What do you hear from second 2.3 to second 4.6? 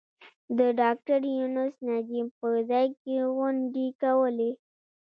په ځای کې غونډې کولې.